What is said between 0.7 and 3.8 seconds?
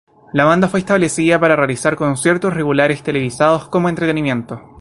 establecida para realizar conciertos regulares televisados